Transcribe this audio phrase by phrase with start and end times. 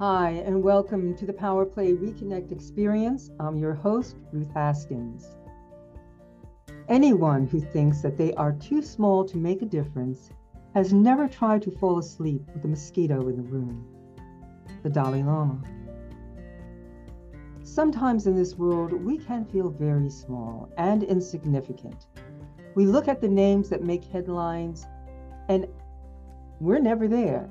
[0.00, 3.28] Hi, and welcome to the Power Play Reconnect Experience.
[3.38, 5.36] I'm your host, Ruth Haskins.
[6.88, 10.30] Anyone who thinks that they are too small to make a difference
[10.72, 13.86] has never tried to fall asleep with a mosquito in the room.
[14.82, 15.60] The Dalai Lama.
[17.62, 22.06] Sometimes in this world, we can feel very small and insignificant.
[22.74, 24.86] We look at the names that make headlines,
[25.50, 25.66] and
[26.58, 27.50] we're never there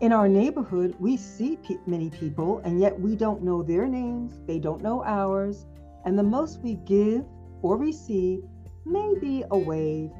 [0.00, 4.40] in our neighborhood, we see pe- many people, and yet we don't know their names,
[4.46, 5.66] they don't know ours,
[6.04, 7.24] and the most we give
[7.62, 8.40] or receive
[8.84, 10.10] may be a wave,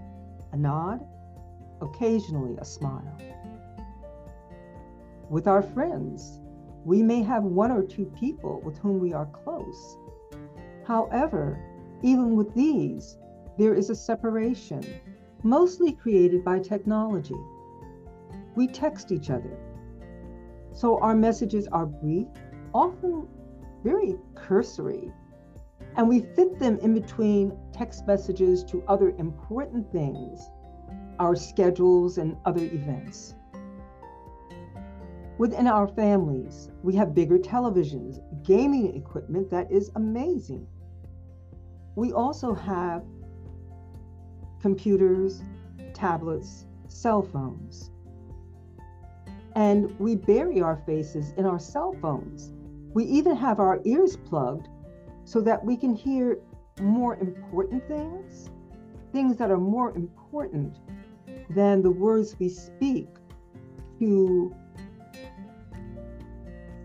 [0.53, 1.07] a nod,
[1.83, 3.19] occasionally a smile.
[5.29, 6.41] With our friends,
[6.85, 9.99] we may have one or two people with whom we are close.
[10.87, 11.61] However,
[12.03, 13.19] even with these,
[13.59, 14.83] there is a separation,
[15.43, 17.37] mostly created by technology.
[18.55, 19.59] We text each other,
[20.77, 22.27] so our messages are brief,
[22.75, 23.27] often
[23.83, 25.11] very cursory,
[25.97, 30.51] and we fit them in between text messages to other important things,
[31.19, 33.35] our schedules and other events.
[35.39, 40.67] Within our families, we have bigger televisions, gaming equipment that is amazing.
[41.95, 43.03] We also have
[44.61, 45.43] computers,
[45.95, 47.93] tablets, cell phones
[49.57, 52.53] and we bury our faces in our cell phones.
[52.93, 54.69] We even have our ears plugged
[55.25, 56.39] so that we can hear
[56.79, 58.51] more important things,
[59.13, 60.77] things that are more important
[61.49, 63.09] than the words we speak
[63.99, 64.55] to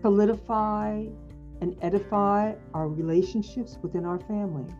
[0.00, 1.04] solidify
[1.60, 4.72] and edify our relationships within our family.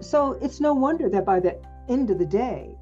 [0.00, 2.77] So it's no wonder that by the end of the day,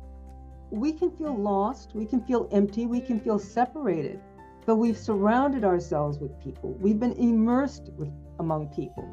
[0.71, 4.21] we can feel lost, we can feel empty, we can feel separated,
[4.65, 6.73] but we've surrounded ourselves with people.
[6.81, 9.09] We've been immersed with, among people.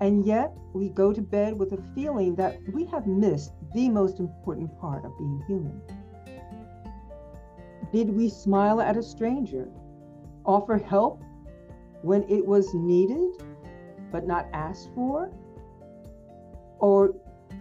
[0.00, 4.18] And yet we go to bed with a feeling that we have missed the most
[4.18, 5.82] important part of being human.
[7.92, 9.68] Did we smile at a stranger,
[10.46, 11.22] offer help
[12.02, 13.42] when it was needed
[14.10, 15.30] but not asked for?
[16.78, 17.14] Or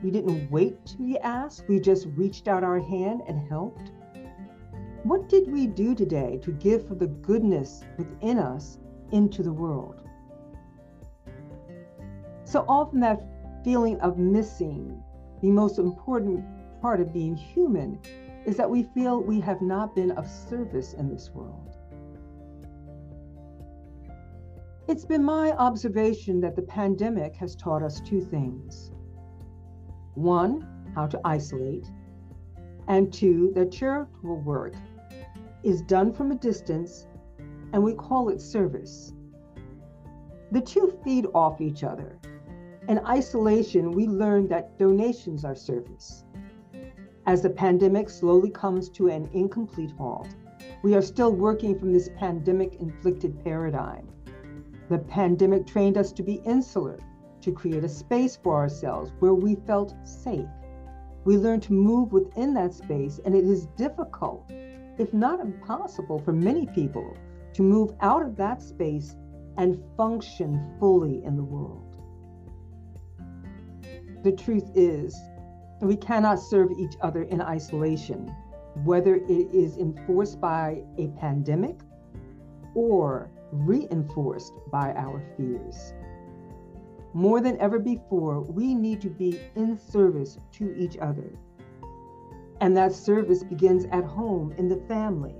[0.03, 3.91] we didn't wait to be asked, we just reached out our hand and helped.
[5.03, 8.79] What did we do today to give for the goodness within us
[9.11, 10.01] into the world?
[12.43, 13.21] So often, that
[13.63, 15.03] feeling of missing
[15.41, 16.43] the most important
[16.81, 17.99] part of being human
[18.45, 21.75] is that we feel we have not been of service in this world.
[24.87, 28.91] It's been my observation that the pandemic has taught us two things.
[30.19, 31.89] One, how to isolate,
[32.89, 34.73] and two, that charitable work
[35.63, 37.07] is done from a distance
[37.71, 39.13] and we call it service.
[40.51, 42.19] The two feed off each other.
[42.89, 46.25] In isolation, we learn that donations are service.
[47.25, 50.27] As the pandemic slowly comes to an incomplete halt,
[50.83, 54.09] we are still working from this pandemic inflicted paradigm.
[54.89, 56.99] The pandemic trained us to be insular,
[57.49, 60.47] to create a space for ourselves where we felt safe.
[61.25, 64.51] We learn to move within that space, and it is difficult,
[64.97, 67.17] if not impossible, for many people
[67.53, 69.15] to move out of that space
[69.57, 71.97] and function fully in the world.
[74.23, 75.19] The truth is,
[75.81, 78.27] we cannot serve each other in isolation,
[78.83, 81.79] whether it is enforced by a pandemic
[82.75, 85.93] or reinforced by our fears.
[87.13, 91.31] More than ever before, we need to be in service to each other.
[92.61, 95.35] And that service begins at home, in the family,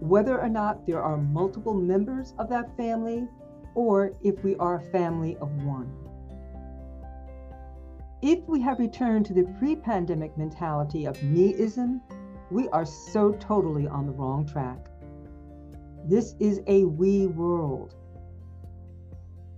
[0.00, 3.26] whether or not there are multiple members of that family
[3.74, 5.90] or if we are a family of one.
[8.22, 12.00] If we have returned to the pre pandemic mentality of meism,
[12.50, 14.88] we are so totally on the wrong track.
[16.08, 17.94] This is a we world.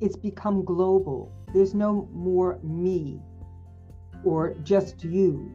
[0.01, 1.33] It's become global.
[1.53, 3.21] There's no more me
[4.25, 5.51] or just you.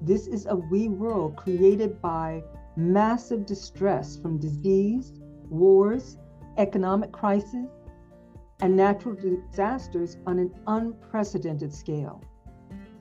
[0.00, 2.42] This is a we world created by
[2.76, 5.12] massive distress from disease,
[5.48, 6.18] wars,
[6.56, 7.66] economic crisis,
[8.60, 12.22] and natural disasters on an unprecedented scale.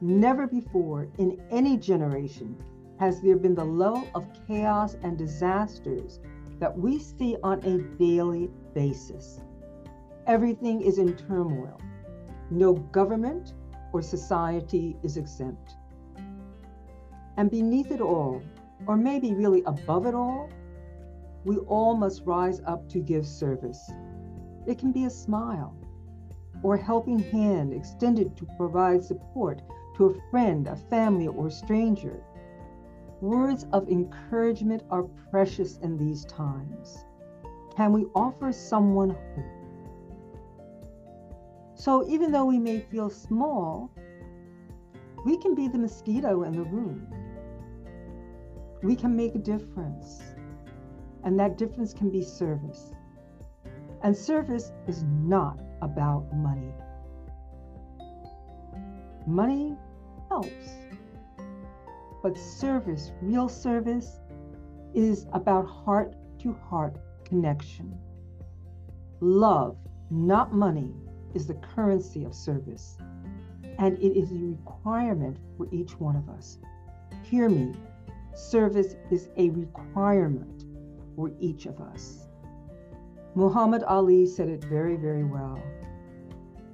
[0.01, 2.57] Never before in any generation
[2.99, 6.19] has there been the level of chaos and disasters
[6.59, 9.39] that we see on a daily basis.
[10.27, 11.79] Everything is in turmoil.
[12.49, 13.53] No government
[13.91, 15.75] or society is exempt.
[17.37, 18.41] And beneath it all,
[18.87, 20.49] or maybe really above it all,
[21.43, 23.91] we all must rise up to give service.
[24.67, 25.75] It can be a smile
[26.61, 29.61] or a helping hand extended to provide support
[29.95, 32.21] to a friend, a family, or stranger.
[33.21, 37.05] Words of encouragement are precious in these times.
[37.75, 39.60] Can we offer someone hope?
[41.81, 43.89] So, even though we may feel small,
[45.25, 47.07] we can be the mosquito in the room.
[48.83, 50.21] We can make a difference.
[51.23, 52.93] And that difference can be service.
[54.03, 56.71] And service is not about money.
[59.25, 59.75] Money
[60.29, 60.75] helps,
[62.21, 64.19] but service, real service,
[64.93, 67.97] is about heart to heart connection.
[69.19, 69.77] Love,
[70.11, 70.93] not money,
[71.33, 72.97] is the currency of service,
[73.79, 76.59] and it is a requirement for each one of us.
[77.23, 77.73] Hear me,
[78.33, 80.65] service is a requirement
[81.15, 82.27] for each of us.
[83.35, 85.61] Muhammad Ali said it very, very well.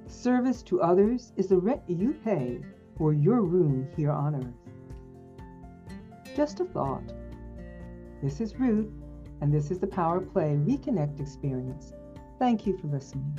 [0.06, 2.60] Service to others is the rent you pay
[2.96, 6.34] for your room here on earth.
[6.34, 7.12] Just a thought.
[8.22, 8.90] This is Ruth,
[9.40, 11.92] and this is the Power Play Reconnect experience.
[12.38, 13.38] Thank you for listening.